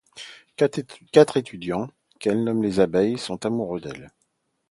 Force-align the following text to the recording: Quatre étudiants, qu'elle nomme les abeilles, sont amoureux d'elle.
Quatre 0.55 1.37
étudiants, 1.37 1.87
qu'elle 2.19 2.43
nomme 2.43 2.63
les 2.63 2.79
abeilles, 2.79 3.19
sont 3.19 3.45
amoureux 3.45 3.79
d'elle. 3.81 4.09